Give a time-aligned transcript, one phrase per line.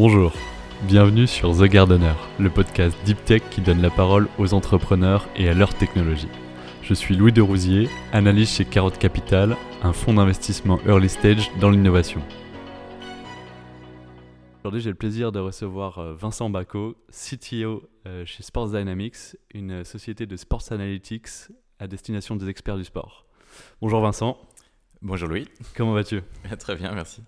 [0.00, 0.32] Bonjour,
[0.82, 5.48] bienvenue sur The Gardener, le podcast Deep Tech qui donne la parole aux entrepreneurs et
[5.48, 6.28] à leur technologie.
[6.82, 11.68] Je suis Louis de Rousier, analyste chez Carotte Capital, un fonds d'investissement early stage dans
[11.68, 12.22] l'innovation.
[14.62, 19.82] Aujourd'hui, j'ai le plaisir de recevoir euh, Vincent Bacco, CTO euh, chez Sports Dynamics, une
[19.82, 21.26] société de sports analytics
[21.80, 23.26] à destination des experts du sport.
[23.80, 24.38] Bonjour Vincent.
[25.02, 25.48] Bonjour Louis.
[25.76, 26.22] Comment vas-tu?
[26.60, 27.20] Très bien, merci.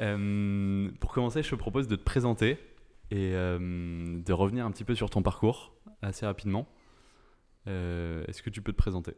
[0.00, 2.58] Euh, pour commencer, je te propose de te présenter
[3.10, 3.58] et euh,
[4.20, 6.66] de revenir un petit peu sur ton parcours assez rapidement.
[7.66, 9.14] Euh, Est-ce que tu peux te présenter?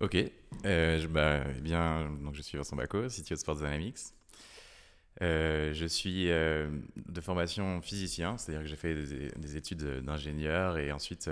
[0.00, 0.16] Ok.
[0.64, 3.98] Je, bah, eh bien, donc je suis Vincent Bacco, CTO de Sports Dynamics.
[5.20, 11.30] Je suis de formation physicien, c'est-à-dire que j'ai fait des, des études d'ingénieur et ensuite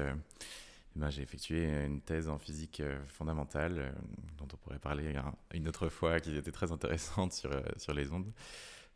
[0.97, 3.91] ben, j'ai effectué une thèse en physique fondamentale euh,
[4.39, 7.95] dont on pourrait parler un- une autre fois qui était très intéressante sur, euh, sur
[7.95, 8.31] les ondes.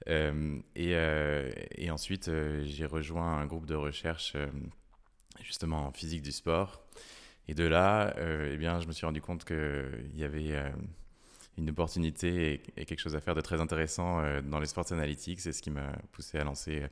[0.09, 1.51] Euh, et, euh,
[1.91, 4.47] ensuite euh, j'ai rejoint un groupe de recherche euh,
[5.43, 6.83] justement en physique du sport.
[7.49, 10.69] Et de là, euh, eh bien, je me suis rendu compte qu'il y avait euh,
[11.57, 15.41] une opportunité et, quelque chose à faire de très intéressant euh, dans les sports analytics.
[15.41, 16.89] C'est ce qui m'a poussé à lancer euh,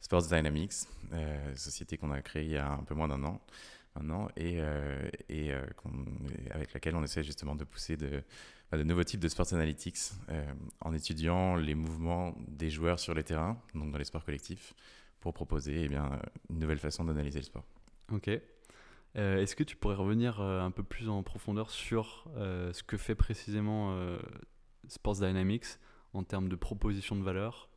[0.00, 3.40] Sports Dynamics, euh, société qu'on a créée il y a un peu moins d'un an
[4.36, 5.62] et, euh, euh,
[6.50, 8.22] avec laquelle on essaie justement de pousser de,
[8.70, 9.96] bah, nouveaux types de sports analytics
[10.30, 10.44] euh,
[10.80, 14.74] en étudiant les mouvements des joueurs sur les terrains, donc dans les sports collectifs,
[15.20, 15.94] pour proposer eh
[16.50, 17.64] une nouvelle façon d'analyser le sport.
[18.12, 18.30] Ok.
[19.14, 23.98] Est-ce que tu pourrais revenir un peu plus en profondeur sur ce que fait précisément
[24.88, 25.78] Sports Dynamics
[26.12, 27.70] en termes de proposition de valeur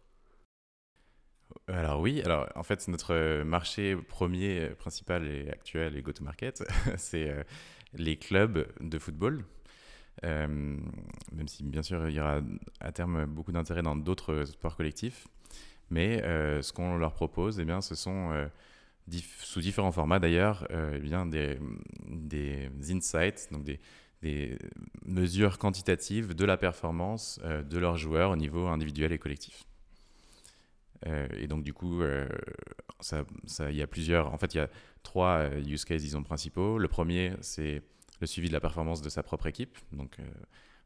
[1.67, 6.64] Alors oui, alors en fait notre marché premier, euh, principal et actuel et go-to-market,
[6.97, 7.44] c'est euh,
[7.94, 9.45] les clubs de football.
[10.25, 12.42] Euh, même si bien sûr il y aura
[12.81, 15.27] à terme beaucoup d'intérêt dans d'autres sports collectifs,
[15.89, 18.48] mais euh, ce qu'on leur propose, eh bien, ce sont euh,
[19.42, 23.80] sous différents formats d'ailleurs, euh, eh bien des, insights, donc des,
[25.05, 29.64] mesures quantitatives de la performance euh, de leurs joueurs au niveau individuel et collectif.
[31.08, 32.27] Euh, et donc du coup, euh,
[32.99, 34.33] ça, ça- y a plusieurs.
[34.33, 34.70] En fait, il y a
[35.04, 36.77] trois euh, use cases, disons principaux.
[36.77, 37.82] Le premier, c'est
[38.21, 39.77] le suivi de la performance de sa propre équipe.
[39.93, 40.23] Donc euh,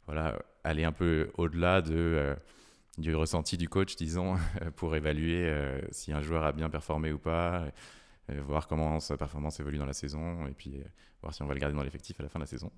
[0.06, 2.36] voilà, aller un peu au-delà de
[3.00, 4.36] du ressenti du coach, disons,
[4.76, 5.52] pour évaluer
[5.90, 7.66] si un joueur a bien performé ou pas,
[8.30, 10.80] voir comment sa performance évolue dans la saison, et puis
[11.24, 12.72] voir si on va le garder dans l'effectif à la fin de la saison.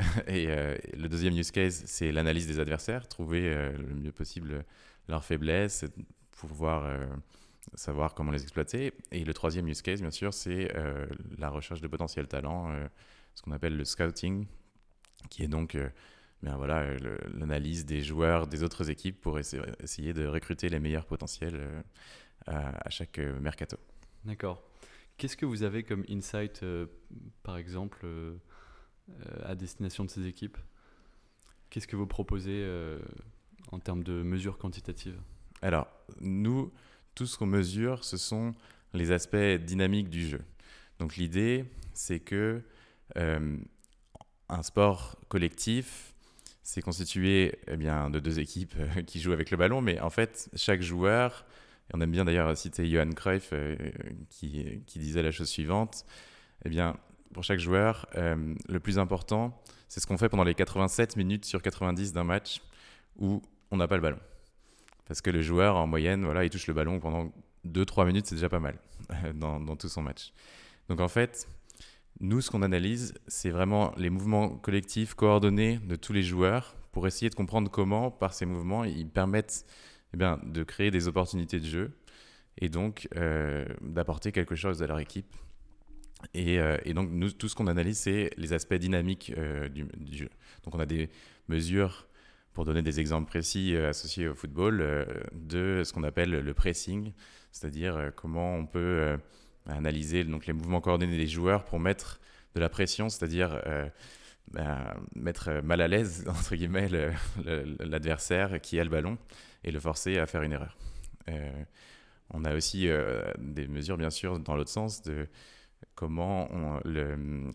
[0.26, 4.64] et le deuxième use case, c'est l'analyse des adversaires, trouver le mieux possible
[5.08, 5.84] leurs faiblesses,
[6.36, 7.06] pouvoir euh,
[7.74, 8.92] savoir comment les exploiter.
[9.10, 11.06] Et le troisième use case, bien sûr, c'est euh,
[11.38, 12.86] la recherche de potentiels talents, euh,
[13.34, 14.46] ce qu'on appelle le scouting,
[15.30, 15.78] qui est donc
[16.42, 16.96] bien, voilà,
[17.34, 21.84] l'analyse des joueurs des autres équipes pour essayer, de recruter les meilleurs potentiels
[22.46, 23.78] à, chaque mercato.
[24.24, 24.62] D'accord.
[25.16, 26.62] Qu'est-ce que vous avez comme insight,
[27.42, 28.04] par exemple,
[29.44, 30.58] à destination de ces équipes?
[31.70, 32.68] Qu'est-ce que vous proposez
[33.70, 35.18] en termes de mesures quantitatives?
[35.62, 35.86] Alors,
[36.20, 36.72] nous,
[37.14, 38.52] tout ce qu'on mesure, ce sont
[38.94, 40.40] les aspects dynamiques du jeu.
[40.98, 41.64] Donc l'idée,
[41.94, 42.62] c'est que
[43.16, 43.56] euh,
[44.48, 46.14] un sport collectif,
[46.62, 50.10] c'est constitué eh bien, de deux équipes euh, qui jouent avec le ballon, mais en
[50.10, 51.44] fait, chaque joueur,
[51.90, 53.76] et on aime bien d'ailleurs citer Johan Cruyff euh,
[54.30, 56.04] qui, disait la chose suivante,
[56.64, 56.96] eh bien,
[57.34, 59.58] pour chaque joueur, le plus important,
[59.88, 62.60] c'est ce qu'on fait pendant les 87 minutes sur 90 d'un match
[63.16, 63.40] où
[63.70, 64.18] on n'a pas le ballon.
[65.06, 67.32] Parce que le joueur, en moyenne, voilà, il touche le ballon pendant
[67.66, 68.78] 2-3 minutes, c'est déjà pas mal
[69.34, 70.32] dans, tout son match.
[70.88, 71.48] Donc en fait,
[72.20, 77.06] nous, ce qu'on analyse, c'est vraiment les mouvements collectifs coordonnés de tous les joueurs pour
[77.06, 79.64] essayer de comprendre comment, par ces mouvements, ils permettent
[80.14, 81.98] eh bien, de créer des opportunités de jeu
[82.58, 85.34] et donc euh, d'apporter quelque chose à leur équipe.
[86.34, 89.88] Et, euh, et donc, nous, tout ce qu'on analyse, c'est les aspects dynamiques euh, du
[90.16, 90.28] jeu.
[90.64, 91.10] Donc, on a des
[91.48, 92.06] mesures
[92.52, 96.54] pour donner des exemples précis euh, associés au football, euh, de ce qu'on appelle le
[96.54, 97.12] pressing,
[97.50, 99.16] c'est-à-dire euh, comment on peut
[99.66, 102.20] analyser donc, les mouvements coordonnés des joueurs pour mettre
[102.54, 103.62] de la pression, c'est-à-dire
[104.50, 107.12] ben, mettre mal à l'aise, entre guillemets, le-
[107.44, 109.16] le- l'adversaire qui a le ballon
[109.64, 110.76] et le forcer à faire une erreur.
[112.30, 112.88] On a aussi
[113.38, 115.28] des mesures, bien sûr, dans l'autre sens, de
[115.94, 116.48] comment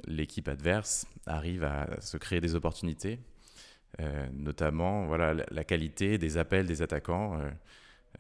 [0.08, 3.20] l'équipe adverse arrive à se créer des opportunités
[4.34, 7.40] notamment voilà, la, qualité des appels des attaquants.
[7.40, 7.50] euh,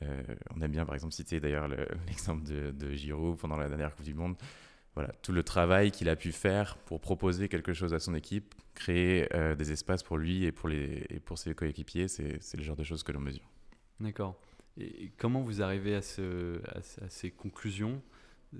[0.03, 3.67] euh, on aime bien par exemple citer d'ailleurs le- l'exemple de, de Giroud pendant la
[3.67, 4.35] dernière Coupe du Monde.
[4.95, 8.55] Voilà, tout le travail qu'il a pu faire pour proposer quelque chose à son équipe,
[8.73, 12.57] créer euh, des espaces pour lui et pour, les, et pour ses coéquipiers, c'est c'est
[12.57, 13.47] le genre de choses que l'on mesure.
[13.99, 14.39] D'accord.
[14.79, 18.01] Et comment vous arrivez à, ce, à, ces conclusions?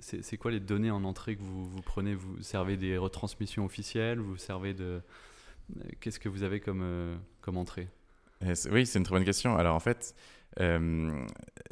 [0.00, 2.14] C'est quoi les données en entrée que vous, vous, prenez?
[2.14, 4.18] Vous servez des retransmissions officielles?
[4.18, 5.00] Vous servez de
[6.00, 7.88] Qu'est-ce que vous avez comme, comme entrée
[8.70, 9.56] Oui, c'est une très bonne question.
[9.56, 10.14] Alors en fait,
[10.60, 11.24] euh,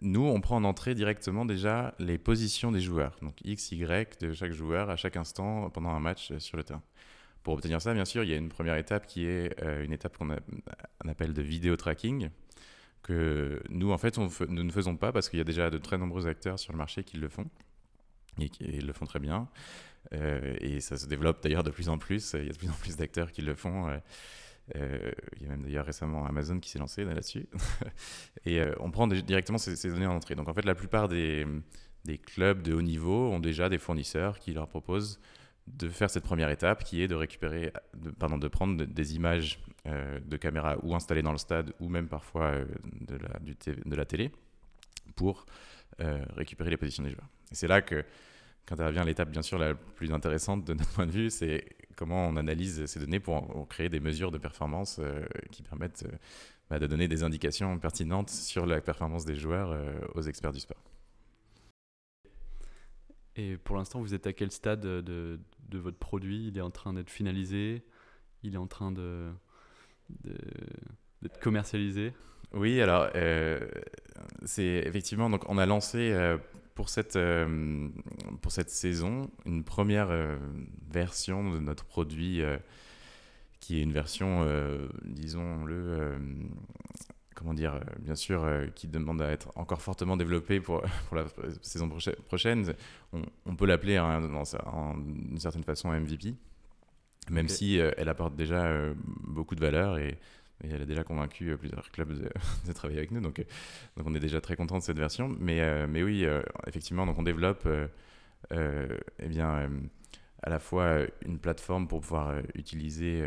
[0.02, 4.32] nous, on prend en entrée directement déjà les positions des joueurs, donc X, Y de
[4.32, 6.82] chaque joueur à chaque instant pendant un match euh, sur le terrain.
[7.42, 9.92] Pour obtenir ça, bien sûr, il y a une première étape qui est euh, une
[9.92, 10.30] étape qu'on
[11.08, 12.30] appelle de vidéo tracking,
[13.02, 15.96] que nous, en fait, nous ne faisons pas parce qu'il y a déjà de très
[15.96, 17.46] nombreux acteurs sur le marché qui le font
[18.40, 19.48] et qui le font très bien.
[20.12, 22.34] Et ça se développe d'ailleurs de plus en plus.
[22.34, 23.90] Il y a de plus en plus d'acteurs qui le font.
[24.74, 27.46] Euh, il y a même d'ailleurs récemment Amazon qui s'est lancé là-dessus.
[28.44, 30.34] et euh, on prend directement ces, données en entrée.
[30.34, 31.46] Donc en fait, la plupart des,
[32.04, 35.20] des, clubs de haut niveau ont déjà des fournisseurs qui leur proposent
[35.68, 37.72] de faire cette première étape qui est de récupérer,
[38.18, 42.08] pardon, de prendre des images euh, de caméra ou installées dans le stade ou même
[42.08, 42.52] parfois
[43.00, 43.38] de, la,
[43.84, 44.30] de la télé
[45.14, 45.46] pour
[46.36, 47.28] récupérer les positions des joueurs.
[47.50, 48.04] Et c'est là que
[48.66, 51.64] qu'intervient l'étape bien sûr la plus intéressante de notre point de vue, c'est
[51.96, 56.16] comment on analyse ces données pour créer des mesures de performance euh, qui permettent euh,
[56.68, 60.60] bah, de donner des indications pertinentes sur la performance des joueurs euh, aux experts du
[60.60, 60.82] sport.
[63.36, 65.38] Et pour l'instant, vous êtes à quel stade de,
[65.68, 66.48] de, votre produit?
[66.48, 67.84] Il est en train d'être finalisé?
[68.42, 69.30] Il est en train de,
[71.20, 72.14] d'être commercialisé?
[72.54, 73.10] Oui, alors
[74.44, 76.14] c'est effectivement, donc on a lancé
[76.76, 77.88] pour cette, euh,
[78.42, 80.36] pour cette saison une première euh,
[80.88, 82.58] version de notre produit euh,
[83.58, 84.46] qui est une version,
[85.02, 86.20] disons-le,
[87.34, 88.46] comment dire, bien sûr,
[88.76, 91.24] qui demande à être encore fortement développée pour, pour la
[91.62, 91.90] saison
[92.28, 92.74] prochaine.
[93.12, 94.22] On, peut l'appeler hein,
[94.66, 96.34] en une certaine façon MVP,
[97.30, 98.72] même si elle apporte déjà
[99.24, 100.16] beaucoup de valeur et
[100.64, 102.12] elle a déjà convaincu euh, plusieurs clubs
[102.66, 103.44] de, travailler avec nous, donc, euh,
[103.96, 105.28] donc on est déjà très content de cette version.
[105.38, 106.26] Mais, euh, mais oui,
[106.66, 107.68] effectivement, donc on développe
[108.50, 109.70] eh bien,
[110.42, 113.24] à la fois une plateforme pour pouvoir utiliser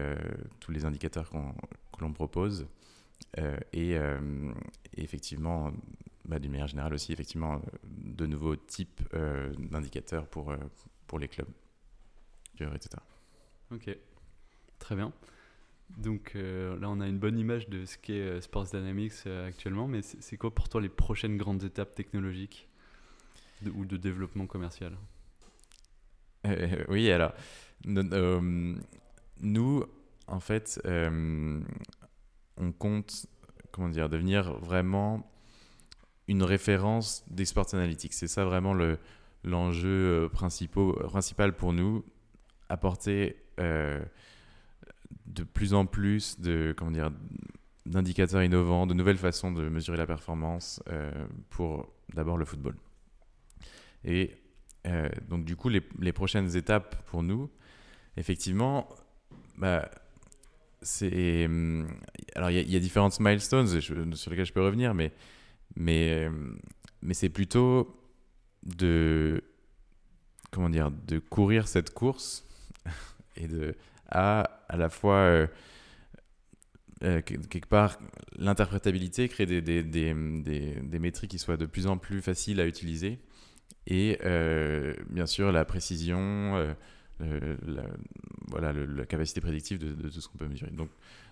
[0.60, 2.68] tous les indicateurs que l'on propose
[3.74, 3.98] et,
[4.96, 5.72] effectivement,
[6.26, 9.02] bah, d'une manière générale aussi, effectivement, de nouveaux types
[9.58, 10.54] d'indicateurs pour,
[11.08, 11.50] pour les clubs,
[12.60, 12.90] etc.
[13.72, 13.90] Ok,
[14.80, 15.12] très bien.
[15.98, 19.48] Donc euh, là, on a une bonne image de ce qu'est euh, Sports Dynamics euh,
[19.48, 22.68] actuellement, mais c'est quoi pour toi les prochaines grandes étapes technologiques
[23.76, 24.94] ou de développement commercial?
[26.88, 27.34] Oui, alors,
[27.86, 29.84] nous,
[30.28, 33.26] en fait, on compte,
[33.74, 35.30] comment dire, devenir vraiment
[36.30, 38.14] une référence des sports analytics.
[38.14, 38.74] C'est ça vraiment
[39.44, 42.06] l'enjeu principal pour nous,
[42.70, 43.36] apporter
[45.30, 47.12] de plus en plus de comment dire
[47.86, 51.12] d'indicateurs innovants, de nouvelles façons de mesurer la performance euh,
[51.50, 52.76] pour d'abord le football.
[54.04, 54.38] Et
[54.86, 57.50] euh, donc du coup, les, les, prochaines étapes pour nous,
[58.16, 58.88] effectivement,
[59.58, 59.90] bah,
[60.82, 61.50] c'est
[62.36, 65.12] alors il y, a différentes milestones sur lesquels je peux revenir, mais
[65.76, 66.30] mais
[67.02, 68.00] mais c'est plutôt
[68.64, 69.44] de
[70.52, 72.48] comment dire de courir cette course
[73.36, 73.76] et de
[74.12, 75.48] à à la fois euh,
[77.04, 77.98] euh, quelque part
[78.38, 82.68] l'interprétabilité, créer des, des, des, des, métriques qui soient de plus en plus faciles à
[82.68, 83.20] utiliser
[83.88, 86.76] et euh, bien sûr la précision,
[87.20, 87.84] la,
[88.48, 90.72] voilà, la capacité prédictive de, tout ce qu'on peut mesurer.
[90.72, 90.90] Donc,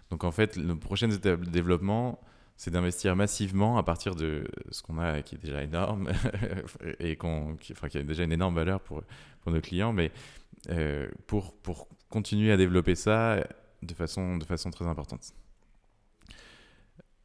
[0.09, 2.19] donc en fait, nos prochaines étapes de développement,
[2.55, 6.09] c'est d'investir massivement à partir de ce qu'on a qui est déjà énorme
[6.99, 9.03] et qui a déjà une énorme valeur pour,
[9.41, 10.11] pour nos clients, mais
[11.27, 13.43] pour, pour continuer à développer ça
[13.81, 15.33] de façon, de façon très importante.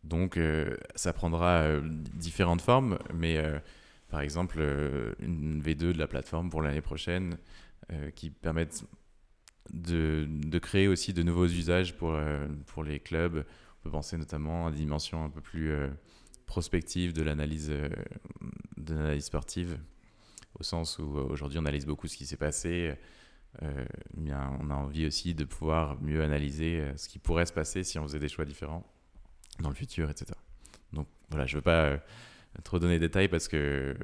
[0.04, 1.80] Donc, euh, ça prendra euh,
[2.14, 3.58] différentes formes, mais euh,
[4.08, 4.60] par exemple,
[5.20, 7.38] une V2 de la plateforme pour l'année prochaine
[8.14, 8.84] qui permettent
[9.72, 12.18] de, de, créer aussi de nouveaux usages pour,
[12.66, 13.44] pour les clubs.
[13.80, 15.72] On peut penser notamment à des dimensions un peu plus
[16.46, 19.78] prospectives de l'analyse de l'analyse sportive,
[20.58, 22.94] au sens où aujourd'hui on analyse beaucoup ce qui s'est passé,
[23.62, 23.84] euh,
[24.16, 27.84] bien, on a envie aussi de pouvoir mieux analyser euh, ce qui pourrait se passer
[27.84, 28.86] si on faisait des choix différents
[29.60, 30.32] dans le futur, etc.
[30.92, 31.98] Donc voilà, je ne veux pas euh,
[32.64, 33.94] trop donner de détails parce que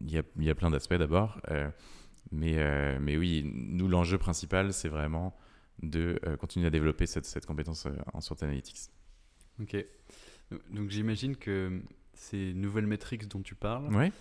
[0.00, 1.40] il y, a, y, a, plein d'aspects d'abord.
[2.32, 5.36] mais, mais oui, nous, l'enjeu principal, c'est vraiment
[5.82, 8.90] de continuer à développer cette, cette compétence en SWOT Analytics.
[9.60, 9.76] Ok.
[10.70, 11.80] Donc j'imagine que
[12.14, 14.12] ces nouvelles métriques dont tu parles, ouais.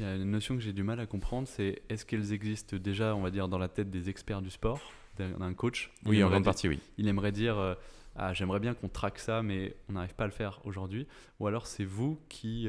[0.00, 2.78] Il y a une notion que j'ai du mal à comprendre, c'est est-ce qu'elles existent
[2.78, 4.80] déjà, on va dire, dans la tête des experts du sport,
[5.18, 5.90] d'un coach?
[6.06, 6.80] Oui, en grande partie, oui.
[6.96, 7.74] Il aimerait dire, euh,
[8.16, 11.06] ah, j'aimerais bien qu'on traque ça, mais on n'arrive pas à le faire aujourd'hui
[11.38, 12.66] Ou alors c'est vous qui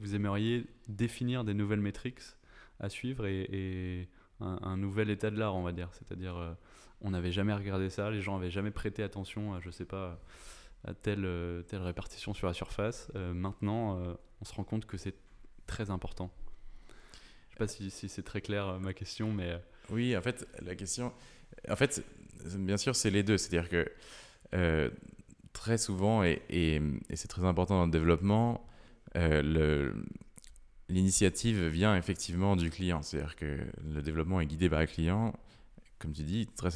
[0.00, 2.20] vous aimeriez définir des nouvelles métriques
[2.78, 4.06] à suivre et,
[4.40, 5.88] un, nouvel état de l'art, on va dire.
[5.92, 6.56] C'est-à-dire,
[7.00, 10.20] on n'avait jamais regardé ça, les gens n'avaient jamais prêté attention à, je sais pas,
[10.86, 11.26] à telle,
[11.68, 13.10] telle répartition sur la surface.
[13.14, 13.98] maintenant,
[14.42, 15.14] on se rend compte que c'est
[15.66, 16.30] très important.
[17.60, 19.60] Pas si, c'est très clair ma question, mais...
[19.90, 21.12] Oui, en fait, la question...
[21.68, 22.02] En fait,
[22.56, 23.36] bien sûr, c'est les deux.
[23.36, 23.86] C'est-à-dire que
[24.54, 24.88] euh,
[25.52, 26.80] très souvent, et, et,
[27.12, 28.66] c'est très important dans le développement,
[29.14, 29.92] euh,
[30.88, 33.02] l'initiative vient effectivement du client.
[33.02, 33.58] C'est-à-dire que
[33.94, 35.34] le développement est guidé par le client.
[36.00, 36.70] Comme tu dis, très,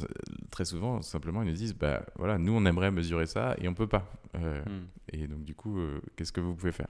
[0.51, 3.71] très souvent, simplement, ils nous disent bah, voilà, nous, on aimerait mesurer ça et on
[3.71, 4.09] ne peut pas.
[4.35, 4.85] Euh, hmm.
[5.11, 5.77] Et donc, du coup,
[6.15, 6.87] qu'est-ce que vous pouvez faire?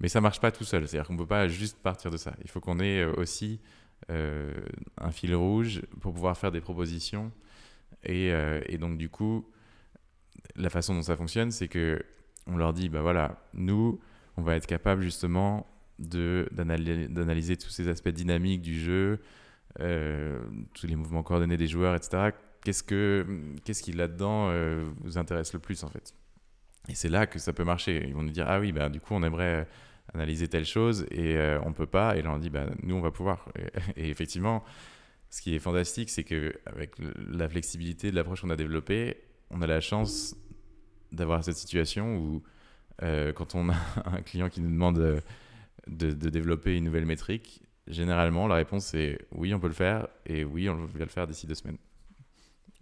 [0.00, 0.86] Mais ça ne marche pas tout seul.
[0.86, 2.34] C'est-à-dire qu'on ne peut pas juste partir de ça.
[2.44, 3.60] Il faut qu'on ait aussi
[4.08, 7.32] un fil rouge pour pouvoir faire des propositions.
[8.04, 8.28] Et,
[8.66, 9.46] et donc, du coup,
[10.54, 12.02] la façon dont ça fonctionne, c'est que
[12.46, 14.00] on leur dit, bah voilà, nous,
[14.36, 15.66] on va être capable justement
[15.98, 19.16] d'analyser tous ces aspects dynamiques du jeu, euh,
[19.78, 22.30] tous les mouvements coordonnés des joueurs, etc.
[22.64, 23.26] Qu'est-ce, que,
[23.64, 26.14] qu'est-ce qui là-dedans euh, vous intéresse le plus en fait?
[26.88, 28.04] Et c'est là que ça peut marcher.
[28.06, 29.68] Ils vont nous dire, ah oui, bah, du coup, on aimerait
[30.14, 32.16] analyser telle chose et euh, on peut pas.
[32.16, 33.48] Et là, on dit, bah, nous, on va pouvoir.
[33.96, 34.64] Et, effectivement,
[35.30, 36.94] ce qui est fantastique, c'est qu'avec
[37.28, 39.16] la flexibilité de l'approche qu'on a développée,
[39.50, 40.36] on a la chance
[41.12, 42.42] d'avoir cette situation où
[43.02, 45.20] euh, quand on a un client qui nous demande euh,
[45.86, 50.44] de, développer une nouvelle métrique, généralement la réponse est oui, on peut le faire et
[50.44, 51.78] oui, on va le faire d'ici deux semaines.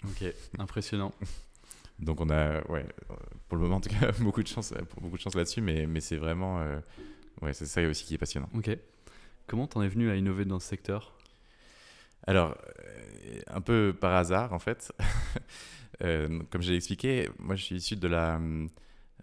[0.05, 0.25] Ok,
[0.59, 1.13] impressionnant.
[1.99, 2.87] Donc on a, ouais,
[3.49, 6.01] pour le moment en tout cas, beaucoup de chance, beaucoup de chance là-dessus, mais, mais
[6.01, 6.79] c'est vraiment, euh,
[7.43, 8.49] ouais, c'est ça aussi qui est passionnant.
[8.55, 8.77] Ok.
[9.47, 11.17] Comment t'en es venu à innover dans ce secteur?
[12.27, 12.57] Alors,
[13.49, 14.93] un peu par hasard en fait.
[16.03, 18.69] Euh, comme je l'ai expliqué, moi je suis issu de la hum,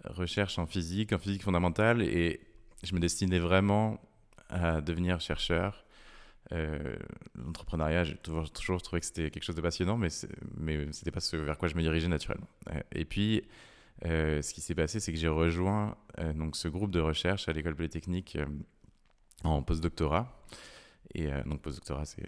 [0.05, 2.39] recherche en physique, en physique fondamentale, et
[2.81, 3.99] je me destinais vraiment
[4.51, 5.85] à devenir chercheur.
[6.53, 6.95] Euh,
[7.35, 10.27] L'entrepreneuriat, j'ai toujours, trouvé que c'était quelque chose de passionnant, mais ce
[10.57, 12.47] n'était pas ce vers quoi je me dirigeais naturellement.
[12.69, 13.43] Euh, et puis,
[14.05, 15.95] euh, ce qui s'est passé, c'est que j'ai rejoint
[16.35, 18.37] donc ce groupe de recherche à l'école polytechnique
[19.43, 20.43] en postdoctorat.
[21.13, 22.25] Et donc, postdoctorat, c'est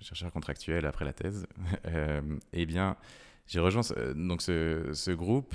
[0.00, 1.46] chercheur contractuel après la thèse.
[1.84, 2.20] et
[2.52, 2.96] eh bien,
[3.46, 3.82] j'ai rejoint
[4.14, 5.54] donc ce, groupe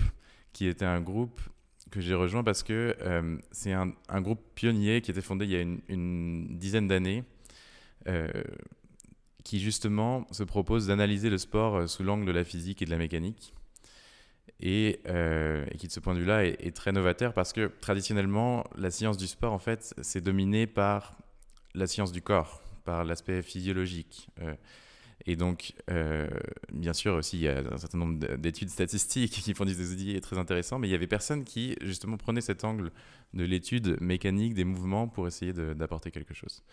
[0.54, 1.40] qui était un groupe
[1.92, 5.56] que j'ai rejoint parce que euh, c'est un, groupe pionnier qui était fondé il y
[5.56, 7.24] a une, dizaine d'années,
[8.08, 8.28] euh,
[9.44, 12.92] qui justement se propose d'analyser le sport euh, sous l'angle de la physique et de
[12.92, 13.54] la mécanique.
[14.62, 15.02] Et,
[15.78, 19.18] qui de ce point de vue-là est, est, très novateur parce que traditionnellement, la science
[19.18, 21.18] du sport, en fait, c'est dominé par
[21.74, 24.30] la science du corps, par l'aspect physiologique.
[25.26, 26.28] Et donc, euh,
[26.72, 30.22] bien sûr, aussi, il y a un certain nombre d'études statistiques qui font des études
[30.22, 32.92] très intéressants, mais il y avait personne qui, justement, prenait cet angle
[33.34, 36.64] de l'étude mécanique des mouvements pour essayer d'apporter quelque chose.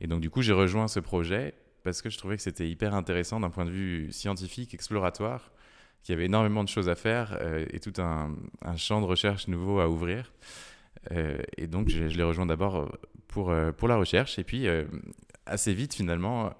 [0.00, 2.94] Et donc, du coup, j'ai rejoint ce projet parce que je trouvais que c'était hyper
[2.94, 5.50] intéressant d'un point de vue scientifique, exploratoire,
[6.02, 8.34] qu'il y avait énormément de choses à faire euh, et tout un,
[8.76, 10.32] champ de recherche nouveau à ouvrir.
[11.12, 12.90] Euh, et donc, je, je l'ai rejoint d'abord
[13.28, 14.66] pour, pour la recherche, et puis
[15.46, 16.52] assez vite, finalement,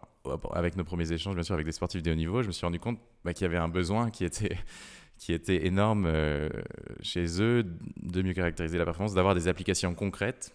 [0.53, 2.65] avec nos premiers échanges, bien sûr, avec des sportifs de haut niveau, je me suis
[2.65, 4.57] rendu compte bah, qu'il y avait un besoin qui était,
[5.19, 6.49] qui était énorme euh,
[7.03, 7.65] chez eux
[8.03, 10.55] de mieux caractériser la performance, d'avoir des applications concrètes.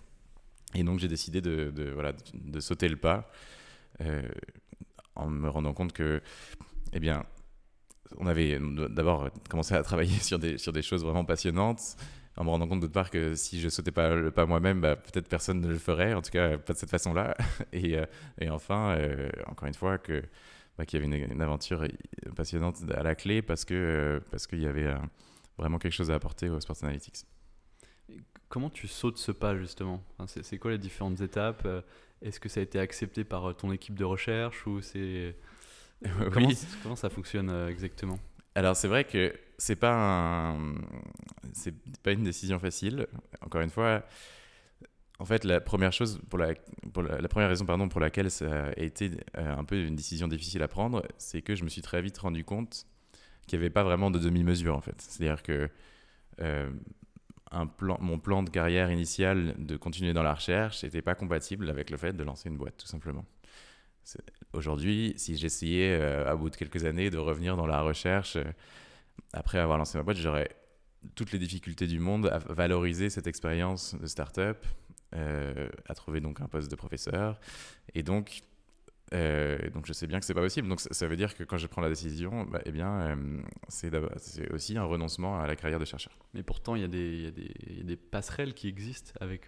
[0.73, 3.29] Et donc, j'ai décidé de, de, voilà, de, sauter le pas
[4.01, 4.27] euh,
[5.15, 6.21] en me rendant compte que,
[6.93, 7.23] eh bien,
[8.17, 11.95] on avait d'abord commencé à travailler sur des, sur des choses vraiment passionnantes
[12.37, 14.95] en me rendant compte d'autre part que si je sautais pas le pas moi-même, bah,
[14.95, 17.35] peut-être personne ne le ferait, en tout cas pas de cette façon-là.
[17.73, 18.05] et, euh,
[18.39, 20.23] et, enfin, euh, encore une fois, que
[20.77, 21.87] bah, qu'il y avait une, aventure
[22.35, 24.93] passionnante à la clé parce que euh, parce qu'il y avait
[25.57, 27.25] vraiment quelque chose à apporter au Sports Analytics.
[28.49, 30.03] Comment tu sautes ce pas justement?
[30.27, 31.67] C'est quoi les différentes étapes?
[32.21, 35.35] Est-ce que ça a été accepté par ton équipe de recherche ou c'est
[36.33, 36.49] comment,
[36.83, 38.19] comment, ça fonctionne exactement?
[38.53, 40.55] Alors c'est vrai que c'est pas
[41.53, 43.07] c'est pas une décision facile.
[43.41, 44.03] Encore une fois,
[45.19, 46.53] en fait, la première chose pour la,
[46.93, 50.27] pour la, première raison pardon pour laquelle ça a été euh, un peu une décision
[50.27, 52.85] difficile à prendre, c'est que je me suis très vite rendu compte
[53.47, 54.99] qu'il n'y avait pas vraiment de demi-mesure en fait.
[54.99, 55.69] C'est-à-dire que
[56.41, 56.69] euh,
[57.51, 61.69] un plan, mon plan de carrière initial de continuer dans la recherche n'était pas compatible
[61.69, 63.25] avec le fait de lancer une boîte, tout simplement.
[64.53, 68.37] Aujourd'hui, si j'essayais, euh, à bout de quelques années, de revenir dans la recherche,
[69.33, 70.49] après avoir lancé ma boîte, j'aurais
[71.13, 74.65] toutes les difficultés du monde à valoriser cette expérience de start-up,
[75.13, 77.39] euh, à trouver donc un poste de professeur.
[77.93, 78.41] Et donc,
[79.13, 80.67] Euh, donc je sais bien que c'est pas possible.
[80.67, 84.51] Donc ça, veut dire que quand je prends la décision, bah, eh bien, euh, c'est
[84.51, 86.11] aussi un renoncement à la carrière de chercheur.
[86.33, 89.47] Mais pourtant, il y, y a des, passerelles qui existent avec,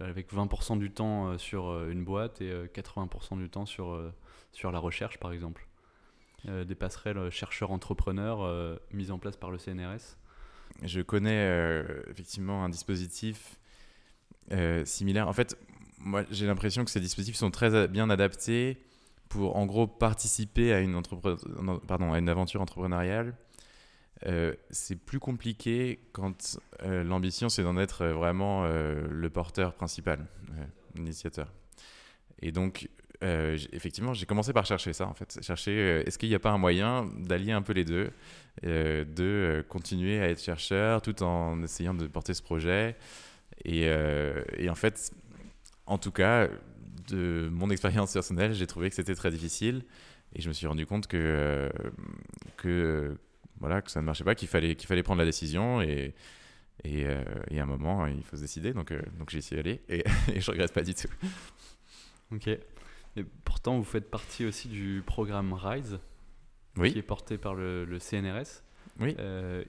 [0.00, 4.12] avec 20% du temps sur une boîte et 80% du temps sur,
[4.50, 5.68] sur la recherche, par exemple.
[6.44, 10.16] Des passerelles chercheurs-entrepreneurs mises en place par le CNRS.
[10.82, 13.58] Je connais effectivement un dispositif
[14.84, 15.28] similaire.
[15.28, 15.56] En fait,
[15.98, 18.78] moi, j'ai l'impression que ces dispositifs sont très bien adaptés
[19.28, 21.00] pour, en gros, participer à une,
[21.86, 23.34] pardon, à une aventure entrepreneuriale.
[24.26, 30.26] Euh, c'est plus compliqué quand euh, l'ambition, c'est d'en être vraiment euh, le porteur principal,
[30.94, 31.52] l'initiateur.
[32.40, 32.88] Et donc,
[33.22, 35.38] effectivement, j'ai commencé par chercher ça, en fait.
[35.42, 38.10] Chercher, est-ce qu'il n'y a pas un moyen d'allier un peu les deux,
[38.62, 42.96] de continuer à être chercheur tout en essayant de porter ce projet
[43.64, 43.82] et,
[44.58, 45.12] et en fait,
[45.86, 46.48] en tout cas,
[47.08, 49.84] de mon expérience personnelle, j'ai trouvé que c'était très difficile
[50.34, 51.68] et je me suis rendu compte que, euh,
[52.56, 53.16] que,
[53.60, 56.14] voilà, que ça ne marchait pas, qu'il fallait, qu'il fallait prendre la décision et,
[56.82, 58.72] et, euh, à un moment, il faut se décider.
[58.72, 60.04] Donc, euh, donc j'y suis allé et,
[60.34, 61.08] et je regrette pas du tout.
[62.32, 62.48] Ok.
[63.16, 65.98] Et pourtant, vous faites partie aussi du programme RISE,
[66.76, 66.92] oui.
[66.92, 68.62] qui est porté par le, le CNRS.
[69.00, 69.16] Oui.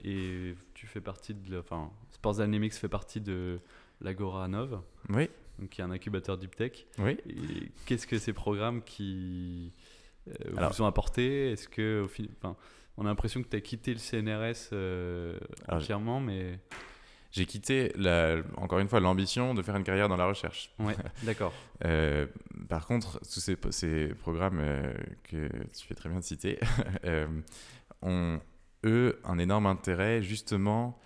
[0.03, 1.59] et tu fais partie de.
[1.59, 3.59] Enfin, Sports Dynamics fait partie de
[4.01, 4.81] l'Agora Nove.
[5.09, 6.85] Oui donc qui est un incubateur deep tech.
[6.97, 7.17] Oui.
[7.85, 9.71] Qu'est-ce que ces programmes qui
[10.27, 11.51] euh, vous ont apporté?
[11.51, 12.53] Est-ce que, au
[12.97, 15.37] on a l'impression que tu as quitté le CNRS euh,
[15.67, 16.59] entièrement, mais
[17.35, 20.71] j'ai quitté, la, encore une fois, l'ambition de faire une carrière dans la recherche.
[20.79, 21.53] Ouais, d'accord.
[21.83, 22.27] Euh,
[22.69, 24.61] par contre, tous ces, ces programmes
[25.23, 26.59] que tu fais très bien de citer
[28.01, 28.39] ont,
[28.85, 30.97] eux, un énorme intérêt justement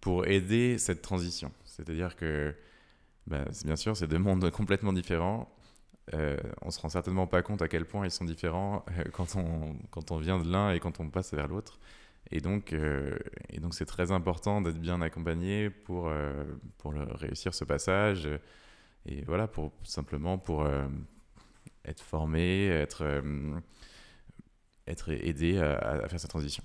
[0.00, 1.52] pour aider cette transition.
[1.64, 2.54] C'est-à-dire que
[3.26, 5.48] bah, bien sûr, c'est deux mondes complètement différents.
[6.14, 9.36] Euh, on se rend certainement pas compte à quel point ils sont différents euh, quand,
[9.36, 11.78] on, quand on vient de l'un et quand on passe vers l'autre.
[12.30, 13.16] Et donc, euh,
[13.48, 16.44] et donc c'est très important d'être bien accompagné pour, euh,
[16.76, 18.28] pour le, réussir ce passage.
[19.06, 20.68] Et voilà, pour, simplement pour
[21.84, 23.22] être formé, être,
[24.86, 26.62] être aidé à, à, faire sa transition.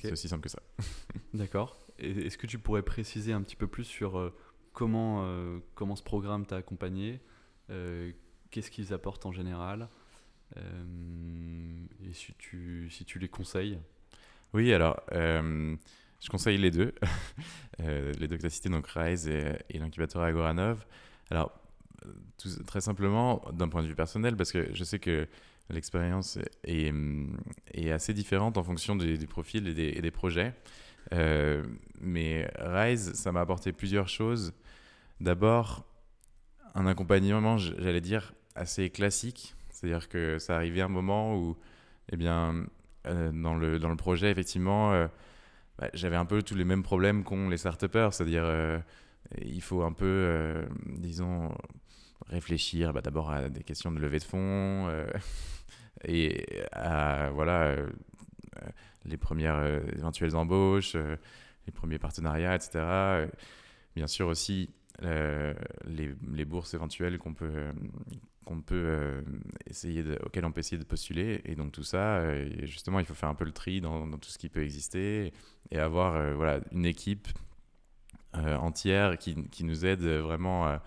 [0.00, 0.62] C'est aussi simple que ça.
[1.34, 1.78] D'accord.
[1.98, 4.32] Est-ce que tu pourrais préciser un petit peu plus sur
[4.76, 7.20] comment, euh, comment ce programme t'a accompagné,
[7.70, 8.12] euh,
[8.50, 9.88] qu'est-ce qu'ils apportent en général,
[10.58, 13.80] euh, et si tu, si tu les conseilles?
[14.56, 16.94] Oui, alors, je conseille les deux,
[17.78, 20.86] les deux que cités, donc RISE et, l'incubateur Agoranov.
[21.30, 21.52] Alors,
[22.66, 25.28] très simplement, d'un point de vue personnel, parce que je sais que
[25.68, 26.90] l'expérience est,
[27.90, 30.54] assez différente en fonction du, profil et des, et des projets.
[32.00, 34.54] mais RISE, ça m'a apporté plusieurs choses
[35.20, 35.84] D'abord,
[36.74, 39.54] un accompagnement, j'allais dire, assez classique.
[39.68, 41.58] C'est-à-dire que ça arrivait un moment où,
[42.10, 42.66] eh bien,
[43.06, 45.06] euh, dans, le, dans le projet, effectivement, euh,
[45.78, 48.78] bah, j'avais un peu tous les mêmes problèmes qu'ont les start C'est-à-dire, euh,
[49.42, 51.50] il faut un peu, disons,
[52.28, 54.88] réfléchir bah, d'abord à des questions de levée de fonds
[56.04, 57.76] et à, voilà,
[59.04, 59.64] les premières
[59.96, 63.28] éventuelles embauches, les premiers partenariats, etc.
[63.96, 64.70] Bien sûr aussi
[65.02, 65.52] euh,
[65.84, 67.66] les, les, bourses éventuelles qu'on peut,
[68.46, 69.22] qu'on peut euh,
[69.66, 71.42] essayer de, auxquelles on peut essayer de postuler.
[71.44, 74.30] Et donc tout ça, euh, justement, il faut faire un peu le tri dans, tout
[74.30, 75.32] ce qui peut exister
[75.70, 77.28] et avoir voilà, une équipe
[78.32, 80.82] entière qui, qui, nous aide vraiment à,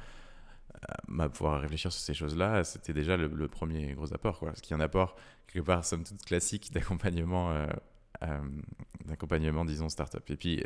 [1.29, 2.63] pouvoir réfléchir sur ces choses-là.
[2.63, 4.39] C'était déjà le, premier gros apport.
[4.39, 4.55] Quoi.
[4.55, 5.15] Ce qui est un apport,
[5.47, 7.67] quelque part, somme toute classique d'accompagnement.
[9.05, 10.63] d'accompagnement disons startup et puis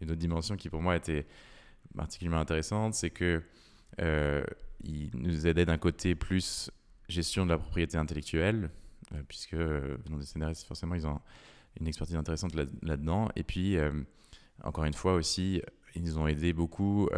[0.00, 1.26] une autre dimension qui pour moi était
[1.94, 3.42] particulièrement intéressante, c'est que
[4.00, 4.44] euh,
[4.86, 6.70] il nous aidait d'un côté plus
[7.08, 8.70] gestion de la propriété intellectuelle,
[9.12, 11.20] euh, puisque euh, venant des scénaristes, forcément, ils ont
[11.78, 13.28] une expertise intéressante là-dedans.
[13.36, 13.92] et puis, euh,
[14.62, 15.60] encore une fois aussi,
[15.94, 17.08] ils nous ont aidé beaucoup,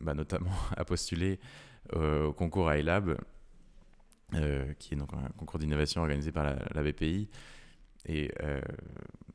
[0.00, 1.38] bah, notamment à postuler
[1.92, 3.18] au concours iLab,
[4.78, 7.28] qui est donc un concours d'innovation organisé par la BPI.
[8.06, 8.30] Et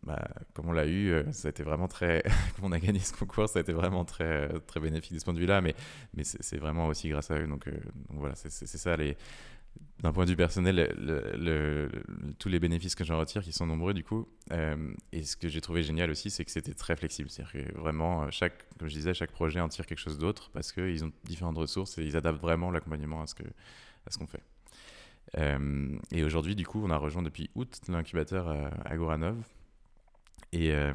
[0.03, 2.23] bah, comme on l'a eu, euh, ça a été vraiment très.
[2.55, 5.25] comme on a gagné ce concours, ça a été vraiment très, très bénéfique de ce
[5.25, 5.75] point de vue-là, mais,
[6.15, 7.47] mais c'est vraiment aussi grâce à eux.
[7.47, 7.73] Donc, euh,
[8.09, 8.97] voilà, c'est ça.
[9.99, 10.95] D'un point de vue personnel,
[12.39, 15.47] tous les bénéfices que j'en retire, qui sont nombreux du coup, euh, et ce que
[15.47, 17.29] j'ai trouvé génial aussi, c'est que c'était très flexible.
[17.29, 20.71] C'est-à-dire que vraiment, chaque, comme je disais, chaque projet en tire quelque chose d'autre parce
[20.71, 24.37] qu'ils ont différentes ressources et ils adaptent vraiment l'accompagnement à ce qu'on qu'on
[25.35, 25.57] fait.
[26.11, 28.49] et aujourd'hui, du coup, on a rejoint depuis août l'incubateur
[28.85, 29.37] Agoranov,
[30.51, 30.93] et euh,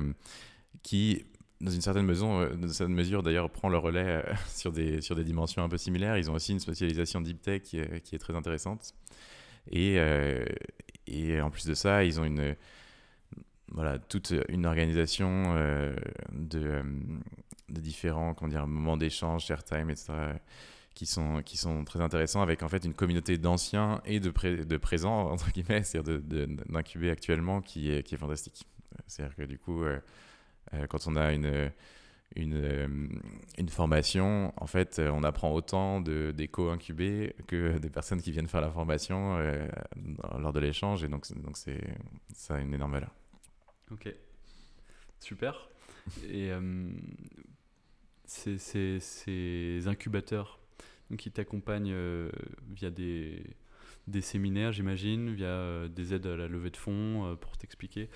[0.82, 1.24] qui
[1.60, 5.78] dans une certaine mesure, d'ailleurs, prend le relais sur, des, sur des dimensions un peu
[5.78, 6.18] similaires.
[6.18, 8.92] Ils ont aussi une spécialisation deep tech qui est très intéressante.
[9.70, 9.98] Et,
[11.06, 12.54] et en plus de ça, ils ont une,
[13.68, 15.54] voilà, toute une organisation
[16.32, 16.82] de,
[17.70, 20.34] de, différents comment dire, moments d'échange, share time, etc
[20.94, 24.30] qui sont, qui sont très intéressants avec en fait une communauté d'anciens et de,
[24.62, 26.20] de présents, entre guillemets, c'est-à-dire
[26.68, 28.66] d'incuber actuellement qui est, qui est fantastique.
[29.06, 29.98] C'est-à-dire que du coup, euh,
[30.72, 31.72] euh, quand on a une,
[32.36, 32.88] une, euh,
[33.58, 38.60] une, formation, en fait, on apprend autant d'éco incubés que des personnes qui viennent faire
[38.60, 39.36] la formation
[40.38, 43.14] lors de l'échange et donc, donc ça a une énorme valeur.
[43.90, 44.12] Ok,
[45.18, 45.68] super.
[46.28, 46.50] Et
[48.26, 48.58] ces,
[49.00, 50.58] ces incubateurs
[51.18, 52.30] qui t'accompagnent euh,
[52.74, 53.42] via des,
[54.06, 58.08] des séminaires, j'imagine, via euh, des aides à la levée de fonds euh, pour t'expliquer.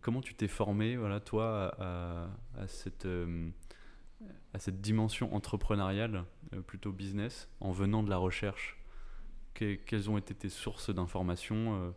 [0.00, 3.08] comment tu t'es formé, voilà, toi, à, à cette,
[4.52, 6.24] à cette dimension entrepreneuriale,
[6.66, 8.78] plutôt business, en venant de la recherche?
[9.54, 11.94] Quelles ont été tes sources d'informations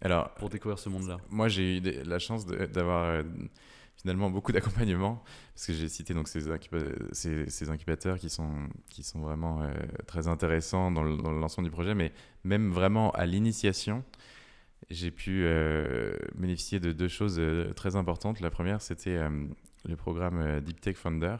[0.00, 1.18] alors, pour découvrir ce monde-là?
[1.30, 3.22] Moi, j'ai eu la chance d'avoir
[3.96, 5.22] finalement beaucoup d'accompagnement,
[5.54, 6.42] parce que j'ai cité donc ces,
[7.48, 9.72] ces, incubateurs qui sont, qui sont vraiment euh,
[10.06, 12.12] très intéressants dans le, lancement du projet, mais
[12.44, 14.04] même vraiment à l'initiation,
[14.90, 18.40] j'ai pu euh, bénéficier de deux choses euh, très importantes.
[18.40, 19.18] La première, c'était
[19.84, 21.36] le programme Deep Tech Founder,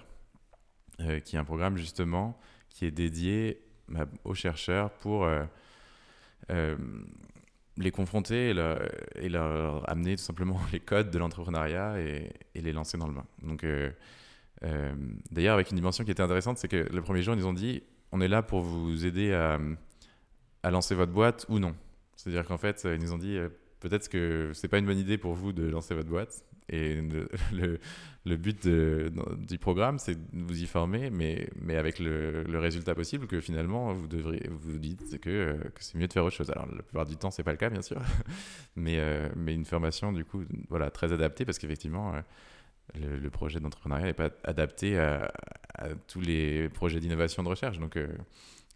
[1.25, 2.39] qui est un programme justement
[2.71, 5.29] qui est dédié bah, aux chercheurs pour
[7.77, 8.55] les confronter
[9.17, 13.25] et leur, amener tout simplement les codes de l'entrepreneuriat et, les lancer dans le bain.
[13.43, 13.91] Donc, euh,
[14.63, 14.95] euh,
[15.31, 17.83] d'ailleurs, avec une dimension qui était intéressante, c'est que le premier jour, ils ont dit
[18.13, 19.59] on est là pour vous aider à,
[20.71, 21.75] lancer votre boîte ou non.
[22.17, 23.49] C'est-à-dire qu'en fait, ils nous ont dit euh,
[23.81, 26.95] peut-être que c'est pas une bonne idée pour vous de lancer votre boîte, et
[27.53, 27.79] le,
[28.25, 32.95] le, but du programme, c'est de vous y former, mais, mais avec le, le, résultat
[32.95, 36.51] possible que finalement, vous, devrez, vous dites que, c'est mieux de faire autre chose.
[36.51, 38.01] Alors, la plupart du temps, c'est pas le cas, bien sûr,
[38.77, 43.61] mais, euh, mais une formation, du coup, voilà, très adaptée, parce qu'effectivement, euh, le, projet
[43.61, 45.33] d'entrepreneuriat n'est pas adapté à,
[46.07, 47.79] tous les projets d'innovation de recherche.
[47.79, 48.09] Donc, euh,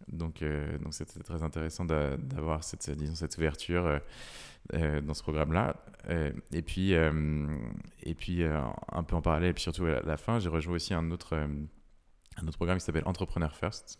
[0.07, 0.43] donc,
[0.81, 3.99] donc c'était très intéressant d'avoir cette, disons, cette ouverture
[4.75, 5.75] euh, dans ce programme-là.
[6.09, 7.47] Euh, et puis, euh,
[8.03, 10.93] et puis un peu en parallèle, et puis surtout à la fin, j'ai rejoint aussi
[10.93, 13.99] un autre, un autre programme qui s'appelle Entrepreneur First.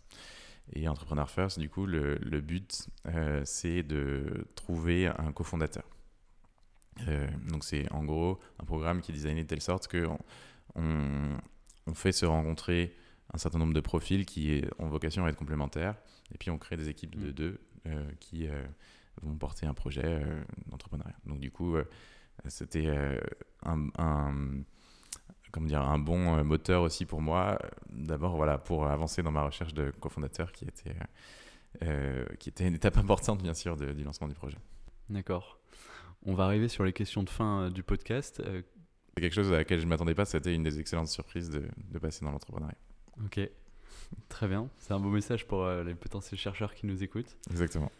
[0.72, 2.88] Et Entrepreneur First, du coup, le, le but,
[3.42, 5.84] c'est de trouver un cofondateur.
[7.48, 10.18] donc, c'est en gros un programme qui est designé de telle sorte qu'on
[10.76, 11.36] on,
[11.88, 12.94] on, fait se rencontrer
[13.32, 15.96] un certain nombre de profils qui ont vocation à être complémentaires.
[16.34, 17.32] Et puis, on crée des équipes de mmh.
[17.32, 17.60] deux
[18.20, 18.48] qui
[19.22, 21.16] vont porter un projet euh, d'entrepreneuriat.
[21.26, 21.84] Donc du coup, euh,
[22.48, 23.18] c'était euh,
[23.64, 24.34] un, un,
[25.52, 27.58] comment dire, un bon moteur aussi pour moi,
[27.90, 30.96] d'abord voilà, pour avancer dans ma recherche de cofondateur qui était,
[32.38, 34.58] qui était une étape importante bien sûr du lancement du projet.
[35.08, 35.58] D'accord.
[36.24, 38.42] On va arriver sur les questions de fin du podcast.
[38.44, 41.68] C'est quelque chose à laquelle je ne m'attendais pas, c'était une des excellentes surprises de,
[41.90, 42.78] de passer dans l'entrepreneuriat.
[43.24, 43.40] Ok,
[44.28, 47.36] Très bien, c'est un beau message pour euh, les potentiels chercheurs qui nous écoutent.
[47.50, 47.90] Exactement.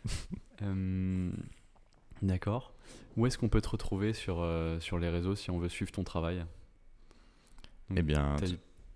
[0.62, 1.30] Euh,
[2.22, 2.72] d'accord.
[3.16, 5.92] Où est-ce qu'on peut te retrouver sur, euh, sur les réseaux si on veut suivre
[5.92, 6.44] ton travail?
[7.94, 8.36] Eh bien,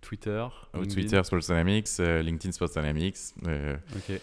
[0.00, 3.16] Twitter, oh, Twitter Sports Dynamics, LinkedIn Sports Dynamics.
[3.42, 4.20] ok.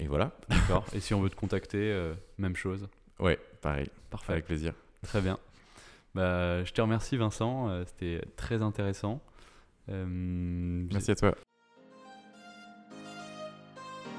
[0.00, 0.32] Et voilà.
[0.48, 0.86] D'accord.
[0.94, 2.88] Et si on veut te contacter, même chose?
[3.18, 3.90] Ouais, pareil.
[4.08, 4.32] Parfait.
[4.32, 4.72] Avec plaisir.
[5.02, 5.38] Très bien.
[6.14, 9.20] Bah, je te remercie Vincent, c'était très intéressant.
[9.90, 10.06] Euh,
[10.92, 11.34] Merci à toi.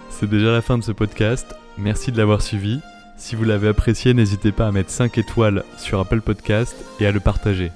[0.10, 1.55] C'est déjà la fin de ce podcast.
[1.77, 2.79] Merci de l'avoir suivi.
[3.17, 7.12] Si vous l'avez apprécié, n'hésitez pas à mettre 5 étoiles sur Apple Podcast et à
[7.12, 7.71] le partager.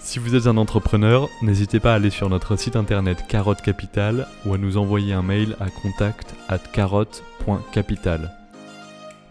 [0.00, 4.26] Si vous êtes un entrepreneur, n'hésitez pas à aller sur notre site internet Carotte Capital
[4.44, 8.32] ou à nous envoyer un mail à contact at carotte.capital.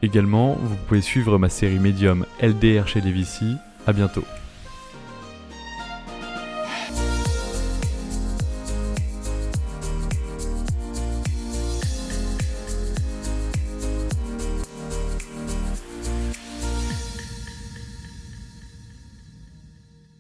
[0.02, 3.58] Également, vous pouvez suivre ma série médium LDR chez Levici.
[3.86, 4.24] À bientôt.